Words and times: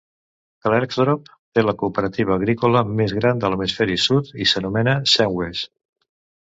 Klerksdorp 0.67 1.29
té 1.59 1.65
la 1.67 1.75
cooperativa 1.83 2.35
agrícola 2.39 2.83
més 3.03 3.15
gran 3.19 3.45
de 3.45 3.53
l'hemisferi 3.53 4.03
sud 4.09 4.35
i 4.47 4.53
s'anomena 4.55 4.99
"Senwes". 5.17 5.65